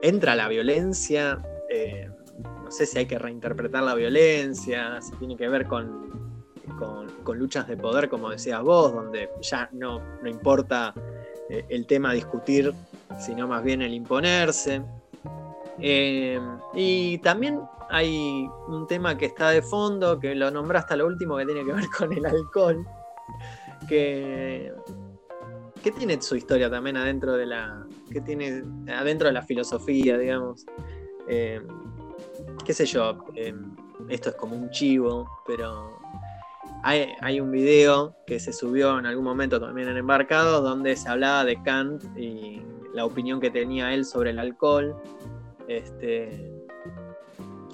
entra 0.01 0.36
la 0.36 0.48
violencia. 0.48 1.39
Eh, 1.70 2.10
no 2.63 2.72
sé 2.72 2.86
si 2.86 3.00
hay 3.00 3.06
que 3.06 3.18
reinterpretar 3.18 3.84
la 3.84 3.96
violencia, 3.96 5.01
si 5.01 5.12
tiene 5.15 5.36
que 5.36 5.50
ver 5.50 5.65
con, 5.65 6.10
con, 7.24 7.38
luchas 7.38 7.68
de 7.68 7.77
poder, 7.77 8.10
como 8.10 8.29
decías 8.29 8.62
vos, 8.62 8.94
donde 8.94 9.29
ya 9.41 9.70
no, 9.72 10.01
no 10.22 10.29
importa 10.29 10.94
eh, 11.50 11.63
el 11.70 11.86
tema 11.86 12.13
discutir, 12.13 12.74
sino 13.20 13.48
más 13.48 13.63
bien 13.63 13.82
el 13.82 13.94
imponerse. 13.94 14.82
Eh, 15.79 16.39
y 16.74 17.20
también 17.20 17.62
hay 17.89 18.48
un 18.68 18.88
tema 18.88 19.18
que 19.18 19.27
está 19.27 19.50
de 19.51 19.62
fondo, 19.62 20.20
que 20.20 20.36
lo 20.36 20.51
nombraste 20.51 20.96
a 20.96 20.98
lo 20.98 21.08
último, 21.08 21.38
que 21.38 21.46
tiene 21.46 21.65
que 21.65 21.74
ver 21.74 21.86
con 21.98 22.13
el 22.13 22.25
alcohol, 22.25 22.86
que, 23.88 24.74
que 25.84 25.91
tiene 25.91 26.22
su 26.22 26.36
historia 26.36 26.70
también 26.70 26.98
adentro 26.98 27.34
de 27.34 27.46
la, 27.46 27.86
que 28.09 28.21
tiene 28.21 28.63
adentro 28.91 29.27
de 29.27 29.33
la 29.33 29.41
filosofía, 29.41 30.17
digamos. 30.17 30.65
Eh, 31.27 31.61
qué 32.65 32.73
sé 32.73 32.85
yo, 32.85 33.25
esto 34.09 34.29
es 34.29 34.35
como 34.35 34.55
un 34.55 34.69
chivo, 34.71 35.29
pero 35.45 35.99
hay, 36.83 37.39
un 37.39 37.51
video 37.51 38.15
que 38.25 38.39
se 38.39 38.53
subió 38.53 38.97
en 38.99 39.05
algún 39.05 39.23
momento 39.23 39.59
también 39.59 39.89
en 39.89 39.97
Embarcado 39.97 40.61
donde 40.61 40.95
se 40.95 41.09
hablaba 41.09 41.43
de 41.43 41.61
Kant 41.61 42.03
y 42.17 42.61
la 42.93 43.05
opinión 43.05 43.39
que 43.39 43.49
tenía 43.49 43.93
él 43.93 44.05
sobre 44.05 44.31
el 44.31 44.39
alcohol. 44.39 44.95
Este, 45.67 46.51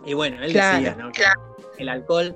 y 0.06 0.14
bueno, 0.14 0.38
él 0.38 0.54
decía 0.54 0.96
¿no? 0.98 1.12
que 1.12 1.24
el 1.78 1.90
alcohol, 1.90 2.36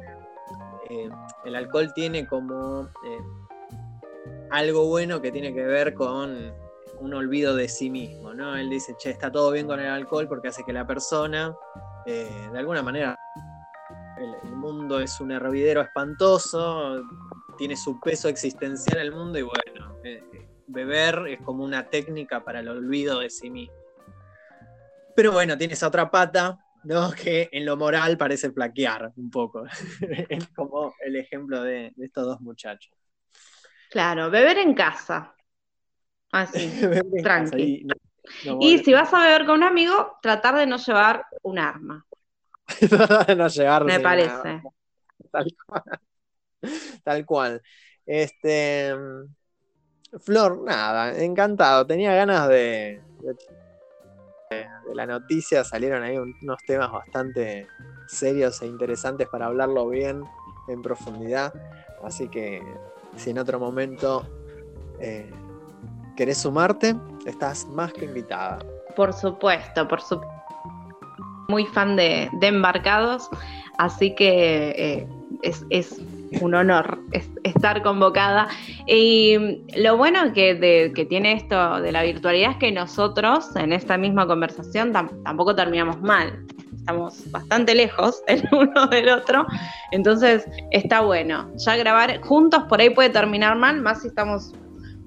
eh, 0.89 1.09
el 1.45 1.55
alcohol 1.55 1.91
tiene 1.93 2.27
como 2.27 2.83
eh, 2.83 3.19
algo 4.51 4.87
bueno 4.87 5.21
que 5.21 5.31
tiene 5.31 5.53
que 5.53 5.63
ver 5.63 5.93
con 5.93 6.53
un 6.99 7.13
olvido 7.13 7.55
de 7.55 7.67
sí 7.67 7.89
mismo. 7.89 8.33
¿no? 8.33 8.55
Él 8.55 8.69
dice, 8.69 8.95
che, 8.97 9.09
está 9.09 9.31
todo 9.31 9.51
bien 9.51 9.67
con 9.67 9.79
el 9.79 9.87
alcohol 9.87 10.27
porque 10.27 10.49
hace 10.49 10.63
que 10.63 10.73
la 10.73 10.85
persona 10.85 11.55
eh, 12.05 12.49
de 12.51 12.59
alguna 12.59 12.81
manera 12.81 13.17
el, 14.17 14.55
mundo 14.55 14.99
es 14.99 15.21
un 15.21 15.31
hervidero 15.31 15.81
espantoso, 15.81 17.01
tiene 17.57 17.77
su 17.77 17.99
peso 17.99 18.27
existencial 18.27 18.99
el 18.99 19.13
mundo 19.13 19.39
y 19.39 19.43
bueno, 19.43 19.95
eh, 20.03 20.21
beber 20.67 21.27
es 21.27 21.41
como 21.41 21.63
una 21.63 21.89
técnica 21.89 22.43
para 22.43 22.59
el 22.59 22.67
olvido 22.67 23.19
de 23.19 23.29
sí 23.29 23.49
mismo. 23.49 23.75
Pero 25.15 25.31
bueno, 25.31 25.57
tiene 25.57 25.73
esa 25.73 25.87
otra 25.87 26.09
pata, 26.09 26.57
¿no? 26.83 27.11
Que 27.15 27.49
en 27.51 27.65
lo 27.65 27.77
moral 27.77 28.17
parece 28.17 28.51
flaquear 28.51 29.11
un 29.15 29.29
poco. 29.29 29.65
es 30.29 30.47
como 30.49 30.93
el 31.05 31.15
ejemplo 31.15 31.61
de, 31.61 31.93
estos 31.97 32.25
dos 32.25 32.41
muchachos. 32.41 32.93
Claro, 33.89 34.29
beber 34.29 34.57
en 34.57 34.73
casa. 34.73 35.35
Así, 36.31 36.71
tranqui. 37.23 37.87
y 38.59 38.77
si 38.79 38.93
vas 38.93 39.13
a 39.13 39.19
beber 39.19 39.45
con 39.45 39.57
un 39.57 39.63
amigo, 39.63 40.17
tratar 40.21 40.55
de 40.55 40.65
no 40.67 40.77
llevar 40.77 41.25
un 41.41 41.59
arma. 41.59 42.05
no 43.37 43.85
Me 43.85 43.99
parece. 43.99 44.61
Tal 47.03 47.25
cual. 47.25 47.61
Este. 48.05 48.95
Flor, 50.19 50.63
nada, 50.63 51.17
encantado. 51.21 51.85
Tenía 51.85 52.13
ganas 52.15 52.47
de, 52.49 53.01
de, 54.49 54.95
la 54.95 55.05
noticia. 55.05 55.63
Salieron 55.63 56.01
ahí 56.03 56.17
unos 56.17 56.57
temas 56.65 56.91
bastante 56.91 57.67
serios 58.07 58.61
e 58.63 58.67
interesantes 58.67 59.27
para 59.27 59.45
hablarlo 59.45 59.87
bien, 59.87 60.23
en 60.67 60.81
profundidad. 60.81 61.53
Así 62.03 62.27
que 62.29 62.61
si 63.15 63.29
en 63.29 63.37
otro 63.37 63.59
momento 63.59 64.27
eh, 64.99 65.31
querés 66.19 66.39
sumarte, 66.39 66.97
estás 67.25 67.65
más 67.69 67.93
que 67.93 68.03
invitada. 68.03 68.59
Por 68.97 69.13
supuesto, 69.13 69.87
por 69.87 70.01
supuesto 70.01 70.33
muy 71.47 71.65
fan 71.65 71.95
de, 71.95 72.29
embarcados, 72.41 73.29
así 73.77 74.13
que 74.15 74.75
eh, 74.77 75.07
es, 75.41 76.01
un 76.41 76.53
honor 76.53 76.99
estar 77.43 77.81
convocada. 77.81 78.49
Y 78.85 79.63
lo 79.77 79.95
bueno 79.95 80.33
que, 80.33 80.91
que, 80.93 81.05
tiene 81.05 81.33
esto 81.33 81.79
de 81.79 81.91
la 81.93 82.03
virtualidad 82.03 82.51
es 82.51 82.57
que 82.57 82.71
nosotros 82.73 83.55
en 83.55 83.71
esta 83.71 83.97
misma 83.97 84.27
conversación 84.27 84.91
tampoco 84.91 85.55
terminamos 85.55 86.01
mal. 86.01 86.45
Estamos 86.75 87.31
bastante 87.31 87.73
lejos 87.73 88.21
el 88.27 88.43
uno 88.51 88.87
del 88.87 89.07
otro, 89.09 89.47
entonces 89.91 90.45
está 90.71 90.99
bueno. 90.99 91.49
Ya 91.65 91.77
grabar 91.77 92.19
juntos 92.21 92.65
por 92.65 92.81
ahí 92.81 92.89
puede 92.89 93.09
terminar 93.09 93.57
mal, 93.57 93.81
más 93.81 94.01
si 94.01 94.09
estamos 94.09 94.53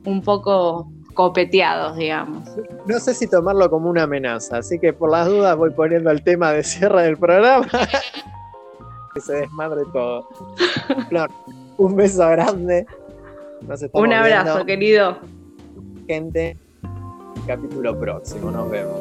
un 0.04 0.22
poco 0.22 0.90
copeteados, 1.14 1.96
digamos. 1.96 2.48
No 2.86 2.98
sé 2.98 3.14
si 3.14 3.26
tomarlo 3.26 3.70
como 3.70 3.90
una 3.90 4.04
amenaza, 4.04 4.58
así 4.58 4.78
que 4.78 4.92
por 4.92 5.10
las 5.10 5.26
dudas 5.26 5.56
voy 5.56 5.70
poniendo 5.70 6.10
el 6.10 6.22
tema 6.22 6.52
de 6.52 6.62
cierre 6.62 7.02
del 7.02 7.16
programa. 7.16 7.66
que 9.14 9.20
se 9.20 9.34
desmadre 9.34 9.82
todo. 9.92 10.28
Flor, 11.08 11.30
un 11.76 11.96
beso 11.96 12.28
grande. 12.28 12.86
un 13.92 14.12
abrazo, 14.12 14.64
querido. 14.64 15.18
Gente, 16.06 16.56
capítulo 17.46 17.98
próximo, 17.98 18.50
nos 18.50 18.70
vemos. 18.70 18.98